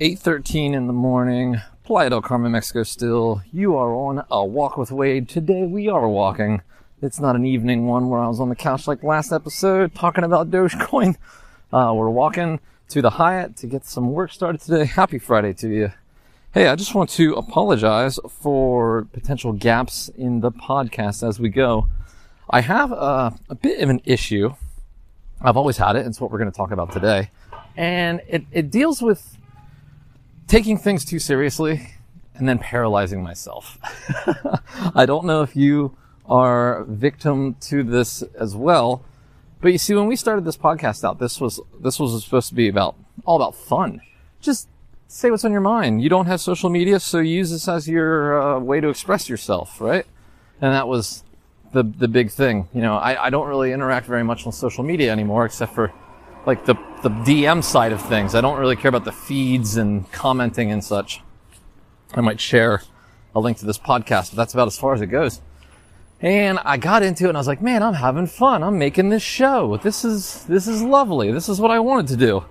8.13 0.00 0.72
in 0.72 0.88
the 0.88 0.92
morning, 0.92 1.60
Playa 1.84 2.10
del 2.10 2.20
Carmen, 2.20 2.50
Mexico 2.50 2.82
still. 2.82 3.42
You 3.52 3.76
are 3.76 3.94
on 3.94 4.24
a 4.28 4.44
walk 4.44 4.76
with 4.76 4.90
Wade. 4.90 5.28
Today 5.28 5.66
we 5.66 5.88
are 5.88 6.08
walking. 6.08 6.62
It's 7.00 7.20
not 7.20 7.36
an 7.36 7.46
evening 7.46 7.86
one 7.86 8.08
where 8.08 8.18
I 8.18 8.26
was 8.26 8.40
on 8.40 8.48
the 8.48 8.56
couch 8.56 8.88
like 8.88 9.04
last 9.04 9.30
episode 9.30 9.94
talking 9.94 10.24
about 10.24 10.50
Dogecoin. 10.50 11.16
Uh, 11.72 11.92
we're 11.94 12.10
walking 12.10 12.58
to 12.88 13.02
the 13.02 13.10
Hyatt 13.10 13.56
to 13.58 13.68
get 13.68 13.84
some 13.84 14.10
work 14.10 14.32
started 14.32 14.60
today. 14.60 14.84
Happy 14.84 15.20
Friday 15.20 15.52
to 15.54 15.68
you. 15.68 15.92
Hey, 16.52 16.66
I 16.66 16.74
just 16.74 16.96
want 16.96 17.10
to 17.10 17.34
apologize 17.34 18.18
for 18.28 19.06
potential 19.12 19.52
gaps 19.52 20.08
in 20.16 20.40
the 20.40 20.50
podcast 20.50 21.26
as 21.26 21.38
we 21.38 21.50
go. 21.50 21.88
I 22.50 22.62
have 22.62 22.90
a, 22.90 23.32
a 23.48 23.54
bit 23.54 23.80
of 23.80 23.90
an 23.90 24.00
issue. 24.04 24.54
I've 25.40 25.56
always 25.56 25.76
had 25.76 25.94
it. 25.94 26.00
and 26.00 26.08
It's 26.08 26.20
what 26.20 26.32
we're 26.32 26.38
going 26.38 26.50
to 26.50 26.56
talk 26.56 26.72
about 26.72 26.90
today. 26.90 27.30
And 27.76 28.22
it, 28.28 28.44
it 28.50 28.70
deals 28.72 29.00
with 29.00 29.36
taking 30.46 30.78
things 30.78 31.04
too 31.04 31.18
seriously 31.18 31.94
and 32.34 32.48
then 32.48 32.58
paralyzing 32.58 33.22
myself. 33.22 33.78
I 34.94 35.06
don't 35.06 35.24
know 35.24 35.42
if 35.42 35.54
you 35.54 35.96
are 36.26 36.84
victim 36.84 37.54
to 37.60 37.82
this 37.82 38.22
as 38.38 38.56
well, 38.56 39.04
but 39.60 39.72
you 39.72 39.78
see, 39.78 39.94
when 39.94 40.06
we 40.06 40.16
started 40.16 40.44
this 40.44 40.56
podcast 40.56 41.04
out, 41.04 41.18
this 41.18 41.40
was, 41.40 41.60
this 41.80 41.98
was 41.98 42.22
supposed 42.24 42.48
to 42.48 42.54
be 42.54 42.68
about, 42.68 42.96
all 43.24 43.36
about 43.36 43.54
fun. 43.54 44.00
Just 44.40 44.68
say 45.08 45.30
what's 45.30 45.44
on 45.44 45.52
your 45.52 45.60
mind. 45.60 46.02
You 46.02 46.08
don't 46.08 46.26
have 46.26 46.40
social 46.40 46.70
media, 46.70 47.00
so 47.00 47.20
use 47.20 47.50
this 47.50 47.68
as 47.68 47.88
your 47.88 48.40
uh, 48.40 48.58
way 48.58 48.80
to 48.80 48.88
express 48.88 49.28
yourself, 49.28 49.80
right? 49.80 50.06
And 50.60 50.72
that 50.74 50.88
was 50.88 51.24
the, 51.72 51.82
the 51.82 52.08
big 52.08 52.30
thing. 52.30 52.68
You 52.74 52.82
know, 52.82 52.96
I, 52.96 53.26
I 53.26 53.30
don't 53.30 53.48
really 53.48 53.72
interact 53.72 54.06
very 54.06 54.24
much 54.24 54.46
on 54.46 54.52
social 54.52 54.84
media 54.84 55.12
anymore, 55.12 55.46
except 55.46 55.74
for 55.74 55.92
like 56.46 56.64
the, 56.64 56.74
the 57.02 57.08
DM 57.08 57.62
side 57.62 57.92
of 57.92 58.02
things. 58.02 58.34
I 58.34 58.40
don't 58.40 58.58
really 58.58 58.76
care 58.76 58.88
about 58.88 59.04
the 59.04 59.12
feeds 59.12 59.76
and 59.76 60.10
commenting 60.12 60.70
and 60.70 60.82
such. 60.84 61.20
I 62.14 62.20
might 62.20 62.40
share 62.40 62.82
a 63.34 63.40
link 63.40 63.58
to 63.58 63.66
this 63.66 63.78
podcast, 63.78 64.30
but 64.30 64.36
that's 64.36 64.54
about 64.54 64.66
as 64.66 64.78
far 64.78 64.94
as 64.94 65.00
it 65.00 65.06
goes. 65.06 65.40
And 66.20 66.58
I 66.64 66.76
got 66.76 67.02
into 67.02 67.24
it 67.24 67.30
and 67.30 67.36
I 67.36 67.40
was 67.40 67.46
like, 67.46 67.60
man, 67.60 67.82
I'm 67.82 67.94
having 67.94 68.26
fun. 68.26 68.62
I'm 68.62 68.78
making 68.78 69.08
this 69.08 69.22
show. 69.22 69.76
This 69.78 70.04
is, 70.04 70.44
this 70.44 70.66
is 70.66 70.82
lovely. 70.82 71.32
This 71.32 71.48
is 71.48 71.60
what 71.60 71.70
I 71.70 71.80
wanted 71.80 72.08
to 72.08 72.16
do. 72.16 72.44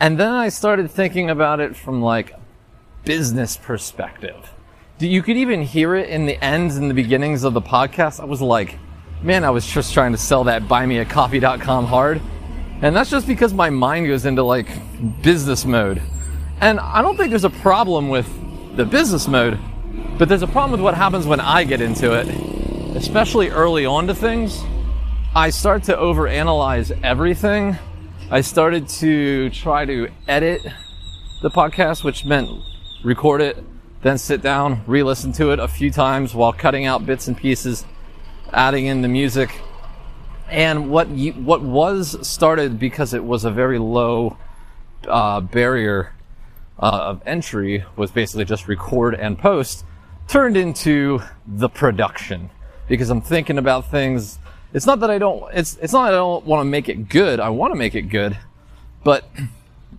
And 0.00 0.18
then 0.18 0.30
I 0.30 0.48
started 0.48 0.90
thinking 0.90 1.30
about 1.30 1.60
it 1.60 1.76
from 1.76 2.02
like 2.02 2.34
business 3.04 3.56
perspective. 3.56 4.50
You 4.98 5.22
could 5.22 5.36
even 5.36 5.62
hear 5.62 5.94
it 5.94 6.08
in 6.08 6.26
the 6.26 6.42
ends 6.42 6.76
and 6.76 6.88
the 6.88 6.94
beginnings 6.94 7.44
of 7.44 7.52
the 7.52 7.60
podcast. 7.60 8.20
I 8.20 8.24
was 8.24 8.40
like, 8.40 8.78
man, 9.22 9.44
I 9.44 9.50
was 9.50 9.66
just 9.66 9.92
trying 9.92 10.12
to 10.12 10.18
sell 10.18 10.44
that 10.44 10.62
buymeacoffee.com 10.62 11.86
hard. 11.86 12.20
And 12.84 12.94
that's 12.94 13.08
just 13.08 13.26
because 13.26 13.54
my 13.54 13.70
mind 13.70 14.08
goes 14.08 14.26
into 14.26 14.42
like 14.42 14.68
business 15.22 15.64
mode. 15.64 16.02
And 16.60 16.78
I 16.78 17.00
don't 17.00 17.16
think 17.16 17.30
there's 17.30 17.44
a 17.44 17.48
problem 17.48 18.10
with 18.10 18.28
the 18.76 18.84
business 18.84 19.26
mode, 19.26 19.58
but 20.18 20.28
there's 20.28 20.42
a 20.42 20.46
problem 20.46 20.72
with 20.72 20.82
what 20.82 20.92
happens 20.92 21.26
when 21.26 21.40
I 21.40 21.64
get 21.64 21.80
into 21.80 22.12
it, 22.12 22.28
especially 22.94 23.48
early 23.48 23.86
on 23.86 24.06
to 24.08 24.14
things. 24.14 24.62
I 25.34 25.48
start 25.48 25.84
to 25.84 25.96
overanalyze 25.96 27.02
everything. 27.02 27.78
I 28.30 28.42
started 28.42 28.86
to 29.00 29.48
try 29.48 29.86
to 29.86 30.10
edit 30.28 30.60
the 31.40 31.48
podcast, 31.48 32.04
which 32.04 32.26
meant 32.26 32.50
record 33.02 33.40
it, 33.40 33.64
then 34.02 34.18
sit 34.18 34.42
down, 34.42 34.82
re-listen 34.86 35.32
to 35.32 35.52
it 35.52 35.58
a 35.58 35.68
few 35.68 35.90
times 35.90 36.34
while 36.34 36.52
cutting 36.52 36.84
out 36.84 37.06
bits 37.06 37.28
and 37.28 37.36
pieces, 37.36 37.86
adding 38.52 38.84
in 38.84 39.00
the 39.00 39.08
music, 39.08 39.58
and 40.50 40.90
what 40.90 41.08
you, 41.08 41.32
what 41.32 41.62
was 41.62 42.26
started 42.26 42.78
because 42.78 43.14
it 43.14 43.24
was 43.24 43.44
a 43.44 43.50
very 43.50 43.78
low 43.78 44.36
uh, 45.08 45.40
barrier 45.40 46.12
uh, 46.78 47.00
of 47.02 47.22
entry 47.26 47.84
was 47.96 48.10
basically 48.10 48.44
just 48.44 48.68
record 48.68 49.14
and 49.14 49.38
post 49.38 49.84
turned 50.28 50.56
into 50.56 51.20
the 51.46 51.68
production 51.68 52.50
because 52.88 53.10
I'm 53.10 53.20
thinking 53.20 53.58
about 53.58 53.90
things. 53.90 54.38
It's 54.72 54.86
not 54.86 55.00
that 55.00 55.10
I 55.10 55.18
don't. 55.18 55.52
It's 55.54 55.76
it's 55.80 55.92
not 55.92 56.04
that 56.04 56.14
I 56.14 56.16
don't 56.16 56.44
want 56.44 56.60
to 56.60 56.64
make 56.64 56.88
it 56.88 57.08
good. 57.08 57.40
I 57.40 57.48
want 57.50 57.72
to 57.72 57.78
make 57.78 57.94
it 57.94 58.02
good, 58.02 58.36
but 59.04 59.28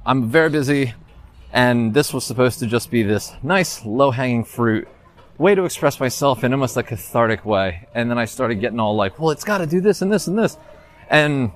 I'm 0.06 0.30
very 0.30 0.50
busy, 0.50 0.94
and 1.54 1.94
this 1.94 2.14
was 2.14 2.26
supposed 2.26 2.60
to 2.60 2.68
just 2.68 2.92
be 2.92 3.04
this 3.04 3.34
nice 3.42 3.86
low 3.86 4.12
hanging 4.12 4.44
fruit 4.44 4.88
way 5.38 5.56
to 5.56 5.66
express 5.66 6.00
myself 6.00 6.44
in 6.44 6.54
almost 6.54 6.78
a 6.78 6.84
cathartic 6.84 7.46
way. 7.46 7.88
And 7.94 8.10
then 8.10 8.18
I 8.18 8.26
started 8.26 8.56
getting 8.56 8.80
all 8.80 8.96
like, 8.96 9.20
well, 9.20 9.32
it's 9.32 9.44
got 9.44 9.60
to 9.60 9.68
do 9.68 9.82
this 9.82 10.02
and 10.02 10.12
this 10.12 10.28
and 10.28 10.38
this. 10.38 10.58
And 11.10 11.52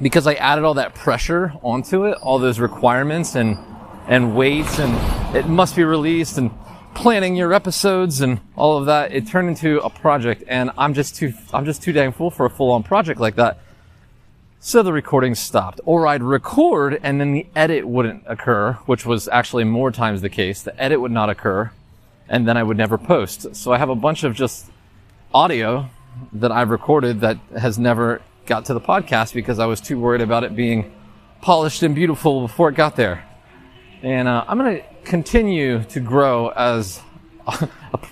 because 0.00 0.26
I 0.26 0.34
added 0.34 0.64
all 0.64 0.74
that 0.74 0.94
pressure 0.94 1.52
onto 1.62 2.04
it, 2.06 2.16
all 2.22 2.38
those 2.38 2.60
requirements 2.60 3.34
and, 3.34 3.58
and 4.06 4.36
weights 4.36 4.78
and 4.78 5.36
it 5.36 5.46
must 5.46 5.76
be 5.76 5.84
released 5.84 6.38
and 6.38 6.50
planning 6.94 7.36
your 7.36 7.52
episodes 7.52 8.20
and 8.20 8.40
all 8.56 8.78
of 8.78 8.86
that, 8.86 9.12
it 9.12 9.26
turned 9.26 9.48
into 9.48 9.80
a 9.80 9.90
project 9.90 10.44
and 10.46 10.70
I'm 10.78 10.94
just 10.94 11.16
too, 11.16 11.32
I'm 11.52 11.64
just 11.64 11.82
too 11.82 11.92
dang 11.92 12.12
full 12.12 12.30
for 12.30 12.46
a 12.46 12.50
full 12.50 12.70
on 12.70 12.82
project 12.82 13.20
like 13.20 13.36
that. 13.36 13.58
So 14.62 14.82
the 14.82 14.92
recording 14.92 15.34
stopped. 15.34 15.80
Or 15.84 16.06
I'd 16.06 16.22
record 16.22 17.00
and 17.02 17.20
then 17.20 17.32
the 17.32 17.46
edit 17.56 17.86
wouldn't 17.86 18.24
occur, 18.26 18.74
which 18.86 19.04
was 19.04 19.26
actually 19.28 19.64
more 19.64 19.90
times 19.90 20.20
the 20.20 20.28
case. 20.28 20.62
The 20.62 20.80
edit 20.80 21.00
would 21.00 21.12
not 21.12 21.28
occur 21.28 21.72
and 22.30 22.46
then 22.46 22.56
I 22.56 22.62
would 22.62 22.78
never 22.78 22.96
post. 22.96 23.54
So 23.56 23.72
I 23.72 23.78
have 23.78 23.90
a 23.90 23.94
bunch 23.94 24.22
of 24.22 24.34
just 24.34 24.70
audio 25.34 25.90
that 26.32 26.52
I've 26.52 26.70
recorded 26.70 27.20
that 27.20 27.38
has 27.58 27.78
never 27.78 28.22
got 28.46 28.64
to 28.66 28.74
the 28.74 28.80
podcast 28.80 29.34
because 29.34 29.58
I 29.58 29.66
was 29.66 29.80
too 29.80 29.98
worried 29.98 30.22
about 30.22 30.44
it 30.44 30.54
being 30.54 30.94
polished 31.42 31.82
and 31.82 31.94
beautiful 31.94 32.42
before 32.42 32.68
it 32.68 32.76
got 32.76 32.94
there. 32.94 33.24
And 34.02 34.28
uh, 34.28 34.44
I'm 34.46 34.58
going 34.58 34.76
to 34.76 34.84
continue 35.04 35.82
to 35.84 36.00
grow 36.00 36.48
as 36.48 37.00
a, 37.46 37.68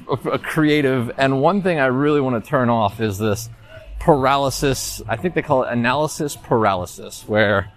a, 0.09 0.15
a, 0.31 0.39
creative. 0.39 1.13
And 1.17 1.41
one 1.41 1.63
thing 1.63 1.79
I 1.79 1.87
really 1.87 2.21
want 2.21 2.43
to 2.43 2.51
turn 2.51 2.69
off 2.69 3.01
is 3.01 3.19
this 3.19 3.49
paralysis. 4.01 5.01
I 5.09 5.17
think 5.17 5.35
they 5.35 5.43
call 5.43 5.63
it 5.63 5.73
analysis 5.73 6.35
paralysis, 6.35 7.25
where 7.27 7.71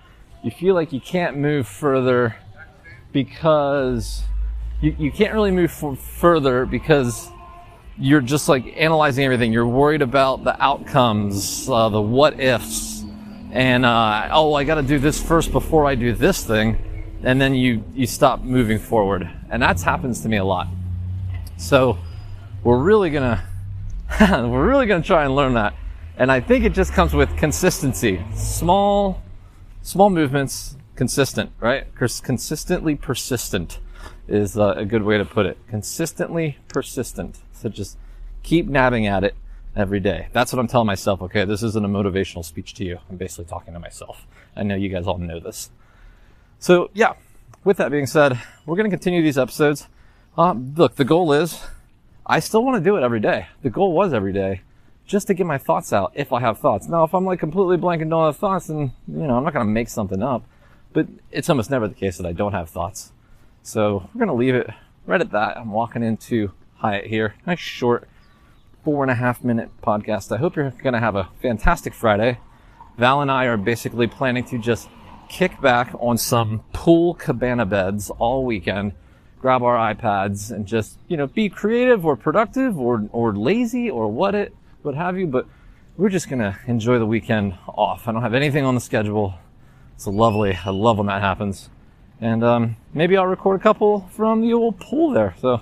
you 0.44 0.50
feel 0.50 0.74
like 0.74 0.92
you 0.92 1.00
can't 1.02 1.38
move 1.38 1.68
further 1.68 2.36
because 3.12 4.24
you, 4.82 4.96
you 4.98 5.12
can't 5.12 5.34
really 5.34 5.52
move 5.52 5.72
further 5.72 6.66
because 6.66 7.30
you're 7.98 8.22
just 8.22 8.50
like 8.50 8.66
analyzing 8.76 9.24
everything. 9.24 9.54
You're 9.54 9.68
worried 9.68 10.02
about 10.02 10.44
the 10.44 10.62
outcomes, 10.62 11.70
uh, 11.70 11.90
the 11.90 12.02
what 12.02 12.40
ifs, 12.40 13.06
and 13.52 13.86
uh, 13.86 14.30
oh, 14.32 14.56
I 14.56 14.64
got 14.64 14.76
to 14.76 14.84
do 14.84 14.98
this 14.98 15.22
first 15.22 15.52
before 15.52 15.86
I 15.86 15.94
do 15.94 16.14
this 16.14 16.44
thing, 16.44 17.20
and 17.24 17.40
then 17.40 17.54
you 17.54 17.84
you 17.94 18.08
stop 18.08 18.42
moving 18.42 18.80
forward, 18.80 19.30
and 19.50 19.62
that 19.62 19.80
happens 19.82 20.22
to 20.22 20.30
me 20.30 20.38
a 20.38 20.46
lot. 20.46 20.68
So 21.58 22.00
we're 22.64 22.80
really 22.80 23.12
gonna 23.12 23.44
we're 24.20 24.68
really 24.68 24.88
gonna 24.88 25.04
try 25.04 25.26
and 25.26 25.36
learn 25.36 25.54
that, 25.54 25.76
and 26.18 26.32
I 26.32 26.40
think 26.40 26.66
it 26.66 26.74
just 26.74 26.94
comes 26.94 27.14
with 27.14 27.38
consistency, 27.38 28.24
small 28.34 29.22
small 29.84 30.10
movements, 30.10 30.76
consistent, 30.96 31.52
right? 31.60 31.86
Consistently 31.96 32.96
persistent 32.96 33.80
is 34.28 34.58
uh, 34.58 34.74
a 34.78 34.86
good 34.86 35.04
way 35.04 35.18
to 35.18 35.26
put 35.26 35.46
it. 35.46 35.58
Consistently 35.70 36.58
persistent. 36.68 37.40
So 37.54 37.70
just 37.70 37.98
keep 38.44 38.68
nabbing 38.68 39.08
at 39.08 39.24
it 39.24 39.36
every 39.76 40.00
day. 40.00 40.28
That's 40.34 40.52
what 40.52 40.60
I'm 40.60 40.68
telling 40.68 40.88
myself. 40.88 41.22
Okay, 41.22 41.46
this 41.46 41.64
isn't 41.64 41.86
a 41.86 41.90
motivational 41.90 42.44
speech 42.44 42.74
to 42.76 42.86
you. 42.86 43.00
I'm 43.10 43.18
basically 43.18 43.46
talking 43.46 43.74
to 43.74 43.80
myself. 43.80 44.26
I 44.56 44.64
know 44.64 44.76
you 44.76 44.90
guys 44.90 45.08
all 45.08 45.18
know 45.18 45.40
this. 45.40 45.70
So 46.60 46.90
yeah, 46.94 47.14
with 47.64 47.78
that 47.78 47.92
being 47.92 48.08
said, 48.08 48.40
we're 48.66 48.76
going 48.76 48.90
to 48.90 48.96
continue 48.96 49.22
these 49.22 49.38
episodes. 49.38 49.88
Um, 50.38 50.74
look, 50.78 50.96
the 50.96 51.06
goal 51.06 51.34
is 51.34 51.62
I 52.26 52.40
still 52.40 52.64
want 52.64 52.84
to 52.84 52.90
do 52.90 52.98
it 52.98 53.04
every 53.04 53.20
day. 53.20 53.48
The 53.62 53.70
goal 53.70 53.94
was 53.94 54.14
every 54.14 54.34
day 54.34 54.62
just 55.06 55.28
to 55.28 55.34
get 55.34 55.46
my 55.46 55.58
thoughts 55.58 55.92
out 55.92 56.14
if 56.16 56.32
I 56.32 56.40
have 56.40 56.60
thoughts. 56.60 56.88
Now, 56.88 57.04
if 57.04 57.14
I'm 57.14 57.26
like 57.26 57.40
completely 57.40 57.78
blank 57.78 58.02
and 58.02 58.10
don't 58.10 58.26
have 58.26 58.38
thoughts, 58.38 58.68
then, 58.68 58.94
you 59.08 59.28
know, 59.28 59.36
I'm 59.36 59.44
not 59.44 59.54
going 59.54 59.66
to 59.66 59.72
make 59.72 59.90
something 59.90 60.24
up. 60.24 60.44
But 60.94 61.08
it's 61.32 61.50
almost 61.50 61.70
never 61.70 61.88
the 61.88 61.96
case 61.96 62.18
that 62.18 62.26
I 62.26 62.32
don't 62.32 62.54
have 62.54 62.70
thoughts. 62.70 63.12
So 63.64 64.10
we're 64.14 64.20
gonna 64.20 64.34
leave 64.34 64.56
it 64.56 64.70
right 65.06 65.22
at 65.22 65.32
that. 65.32 65.58
I'm 65.58 65.72
walking 65.72 66.04
into 66.04 66.52
Hyatt 66.76 67.06
here. 67.06 67.36
Nice 67.46 67.60
short 67.60 68.08
four 68.84 69.04
and 69.04 69.12
a 69.12 69.16
half 69.16 69.44
minute 69.44 69.70
podcast. 69.84 70.32
I 70.32 70.38
hope 70.38 70.56
you're 70.56 70.72
gonna 70.84 71.00
have 71.00 71.16
a 71.16 71.30
fantastic 71.42 71.94
Friday. 71.94 72.40
Val 72.98 73.22
and 73.22 73.32
I 73.32 73.46
are 73.46 73.58
basically 73.58 74.08
planning 74.08 74.44
to 74.46 74.58
just 74.58 74.90
kick 75.30 75.62
back 75.62 75.94
on 76.00 76.18
some 76.18 76.64
pool 76.74 77.14
cabana 77.14 77.66
beds 77.66 78.10
all 78.10 78.46
weekend, 78.46 78.94
grab 79.40 79.64
our 79.64 79.94
iPads 79.94 80.52
and 80.52 80.66
just, 80.66 80.98
you 81.08 81.16
know, 81.16 81.28
be 81.28 81.48
creative 81.48 82.06
or 82.06 82.16
productive 82.16 82.78
or, 82.80 83.08
or 83.12 83.36
lazy 83.36 83.90
or 83.90 84.08
what 84.12 84.36
it, 84.36 84.54
what 84.82 84.96
have 84.96 85.18
you. 85.18 85.28
But 85.28 85.48
we're 85.98 86.10
just 86.10 86.30
gonna 86.30 86.58
enjoy 86.68 86.98
the 86.98 87.06
weekend 87.06 87.54
off. 87.68 88.08
I 88.08 88.12
don't 88.12 88.24
have 88.24 88.34
anything 88.34 88.66
on 88.66 88.76
the 88.76 88.82
schedule. 88.82 89.36
It's 89.96 90.08
lovely. 90.08 90.58
I 90.66 90.72
love 90.72 90.98
when 90.98 91.08
that 91.08 91.22
happens. 91.22 91.70
And 92.22 92.44
um, 92.44 92.78
maybe 92.94 93.18
I'll 93.18 93.26
record 93.26 93.60
a 93.60 93.64
couple 93.64 94.08
from 94.12 94.42
the 94.42 94.54
old 94.54 94.80
pool 94.80 95.12
there. 95.12 95.36
So, 95.40 95.62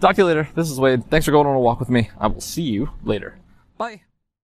talk 0.00 0.16
to 0.16 0.22
you 0.22 0.26
later. 0.26 0.48
This 0.56 0.70
is 0.70 0.78
Wade. 0.80 1.08
Thanks 1.08 1.24
for 1.24 1.30
going 1.30 1.46
on 1.46 1.54
a 1.54 1.60
walk 1.60 1.78
with 1.78 1.88
me. 1.88 2.10
I 2.18 2.26
will 2.26 2.40
see 2.40 2.62
you 2.62 2.90
later. 3.04 3.38
Bye. 3.78 4.02